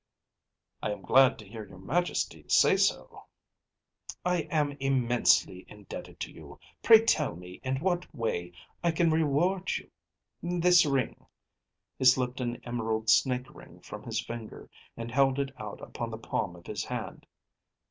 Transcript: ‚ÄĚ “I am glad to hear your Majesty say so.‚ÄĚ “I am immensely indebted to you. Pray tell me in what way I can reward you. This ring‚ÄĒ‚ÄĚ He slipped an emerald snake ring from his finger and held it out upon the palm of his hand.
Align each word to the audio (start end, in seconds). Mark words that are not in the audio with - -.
‚ÄĚ 0.81 0.87
“I 0.87 0.91
am 0.93 1.01
glad 1.03 1.37
to 1.37 1.47
hear 1.47 1.63
your 1.63 1.77
Majesty 1.77 2.43
say 2.47 2.75
so.‚ÄĚ 2.75 3.21
“I 4.25 4.37
am 4.49 4.71
immensely 4.79 5.63
indebted 5.69 6.19
to 6.21 6.31
you. 6.31 6.59
Pray 6.81 7.05
tell 7.05 7.35
me 7.35 7.59
in 7.63 7.75
what 7.81 8.11
way 8.11 8.51
I 8.83 8.89
can 8.89 9.11
reward 9.11 9.69
you. 9.77 9.91
This 10.41 10.87
ring‚ÄĒ‚ÄĚ 10.87 11.27
He 11.99 12.05
slipped 12.05 12.41
an 12.41 12.59
emerald 12.65 13.11
snake 13.11 13.53
ring 13.53 13.79
from 13.81 14.01
his 14.01 14.19
finger 14.19 14.71
and 14.97 15.11
held 15.11 15.37
it 15.37 15.51
out 15.61 15.79
upon 15.81 16.09
the 16.09 16.17
palm 16.17 16.55
of 16.55 16.65
his 16.65 16.85
hand. 16.85 17.27